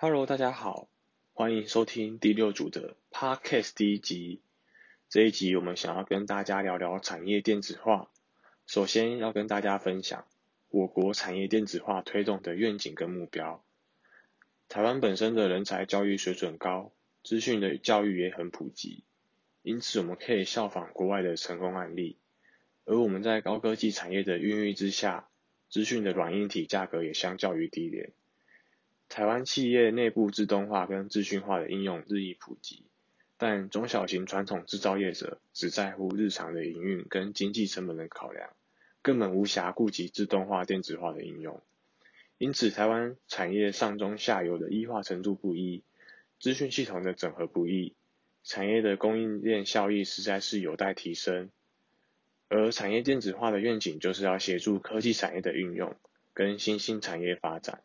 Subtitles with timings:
[0.00, 0.88] Hello，大家好，
[1.32, 4.40] 欢迎收听第六组的 Podcast 第一集。
[5.08, 8.08] 这一集我们想要跟大家聊聊产业电子化。
[8.64, 10.28] 首先要跟大家分享
[10.68, 13.64] 我国产业电子化推动的愿景跟目标。
[14.68, 16.92] 台湾本身的人才教育水准高，
[17.24, 19.02] 资讯的教育也很普及，
[19.62, 22.18] 因此我们可以效仿国外的成功案例。
[22.84, 25.28] 而我们在高科技产业的孕育之下，
[25.68, 28.12] 资讯的软硬体价格也相较于低廉。
[29.08, 32.84] 台湾企业内部自动化跟资讯化的应用日益普及，
[33.36, 38.50] 但中小型传统制造业者只在乎日常的营运跟经济成本的考量，
[39.02, 41.62] 根本无暇顾及自动化电子化的应用。
[42.36, 45.82] 因此，台湾产业上中下游的异化程度不一，
[46.38, 47.96] 资讯系统的整合不易，
[48.44, 51.50] 产业的供应链效益实在是有待提升。
[52.48, 55.96] 而产业电子化的愿景就是要协助科技产业的运用
[56.32, 57.82] 跟新兴产业发展。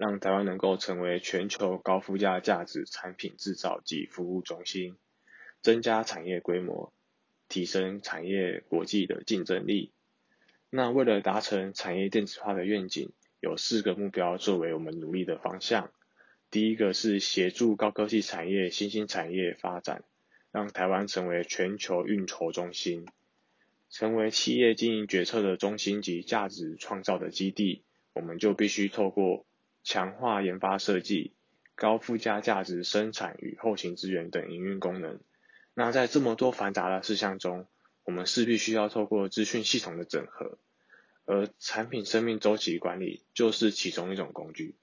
[0.00, 4.96] 让台湾能够成为全球高附加价值产品制造及服务中心，
[5.60, 6.90] 增加产业规模，
[7.50, 9.92] 提升产业国际的竞争力。
[10.70, 15.90] 那为了达成产业电子化的愿景，有四个目标作为我们努力的方向。
[16.50, 20.04] 第一个是协助高科技产业新兴产业发展，
[20.50, 23.06] 让台湾成为全球运筹中心，
[23.90, 27.82] 成为企业经营决策的中心及价值创造的基地。
[28.14, 29.44] 我们就必须透过
[29.82, 31.34] 强化研发设计、
[31.74, 35.20] 高附加价值生产与后勤资源等营运功能。
[35.74, 37.66] 那在这么多繁杂的事项中，
[38.04, 40.58] 我们势必需要透过资讯系统的整合，
[41.24, 44.76] 而产品生命周期管理就是其中一种工具。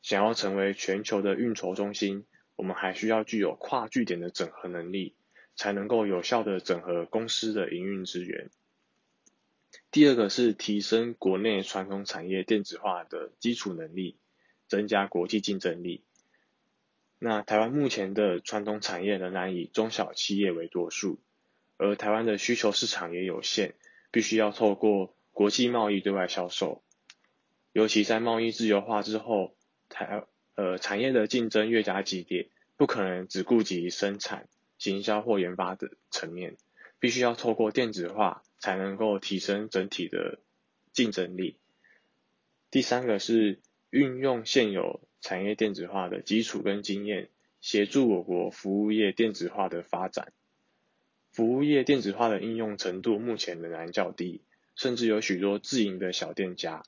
[0.00, 2.26] 想要成为全球的运筹中心，
[2.56, 5.14] 我们还需要具有跨据点的整合能力，
[5.54, 8.50] 才能够有效的整合公司的营运资源。
[9.90, 14.18] 第二个是提升国内传统产业电子化的基础能力。
[14.72, 16.02] 增加国际竞争力。
[17.18, 21.20] 那台湾目前的传统产业仍然以中小企业为多数，
[21.76, 23.74] 而台湾的需求市场也有限，
[24.10, 26.82] 必须要透过国际贸易对外销售。
[27.74, 29.54] 尤其在贸易自由化之后，
[29.90, 30.24] 台
[30.54, 36.56] 呃产业的竞争越加激烈，不可能只顾及生产、行销或研发的层面，
[36.98, 40.38] 必须要透过电子化，才能够提升整体的
[40.94, 41.58] 竞争力。
[42.70, 43.60] 第三个是。
[43.92, 47.28] 运用现有产业电子化的基础跟经验，
[47.60, 50.32] 协助我国服务业电子化的发展。
[51.30, 54.40] 服务业电子化的应用程度目前仍然较低，
[54.76, 56.84] 甚至有许多自营的小店家。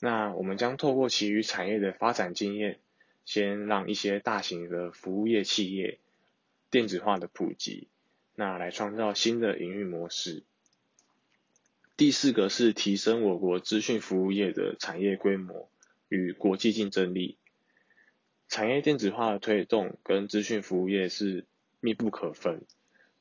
[0.00, 2.78] 那我们将透过其余产业的发展经验，
[3.26, 5.98] 先让一些大型的服务业企业
[6.70, 7.88] 电子化的普及，
[8.34, 10.44] 那来创造新的营运模式。
[11.98, 15.68] 第四个是提升我国资讯服务业的产业规模。
[16.08, 17.38] 与国际竞争力，
[18.48, 21.46] 产业电子化的推动跟资讯服务业是
[21.80, 22.62] 密不可分，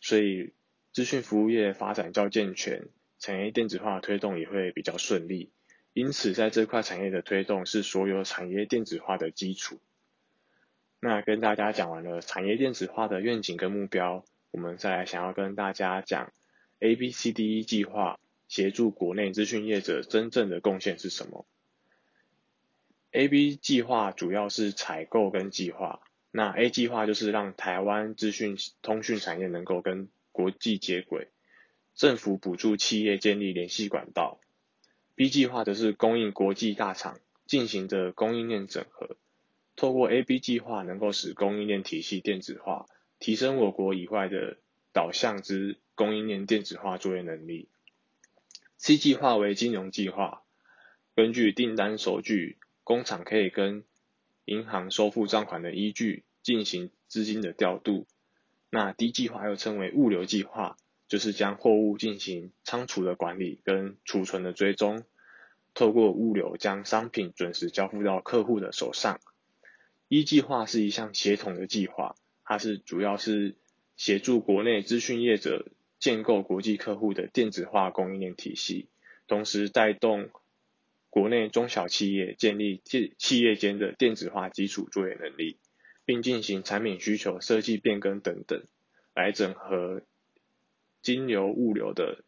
[0.00, 0.52] 所以
[0.92, 5.50] 资讯服务业发展较健全，产业电子化的推动也会比较顺利。
[5.92, 9.78] 因此，在这块产业的推动是所有产业电子化的基础。
[11.00, 16.32] 那跟大家讲完了产业电子化的愿景跟目标，我们再来想要跟大家讲
[16.80, 18.18] A B C D E 计划
[18.48, 21.46] 协助国内资讯业者真正的贡献是什么。
[23.14, 26.00] A B 计划主要是采购跟计划，
[26.32, 31.28] 那 A 计划就是让台湾资讯通讯产业能够跟国际接轨，
[31.94, 34.40] 政府补助企业建立联系管道。
[35.14, 39.16] B 计划则是供应国际大厂进行的供应链整合，
[39.76, 42.86] 透过 A B 计划能够使供应链体系电子化，
[43.20, 44.58] 提升我国以外的
[44.92, 47.68] 导向之供应链电子化作业能力。
[48.76, 50.42] C 计划为金融计划，
[51.14, 52.58] 根据订单收据。
[52.84, 53.82] 工厂可以跟
[54.44, 58.06] 银行收付账款的依据进行资金的调度。
[58.68, 60.76] 那 D 计划又称为物流计划，
[61.08, 65.04] 就是将货物进行仓储的管理跟储存的追踪，
[65.72, 69.18] 透过物流将商品准时交付到客户的手上。
[70.08, 73.56] E 计划是一项协同的计划，它是主要是
[73.96, 78.90] 协助国内资讯业者建构国际客户的电子化供应链体系，
[79.26, 80.28] 同时带动。
[81.14, 85.58] 国内中小企业建立企企业间的电子化基础作业能力，
[86.04, 88.64] 并进行产品需求设计变更等等，
[89.14, 90.02] 来整合
[91.02, 92.24] 金流物流的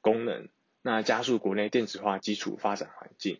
[0.00, 0.48] 功能，
[0.80, 3.38] 那加速国内电子化基础发展环境。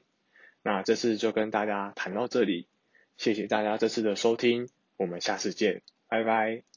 [0.63, 2.69] 那这次就跟大家谈到这里，
[3.17, 6.76] 谢谢大家这次的收听，我们下次见，拜拜。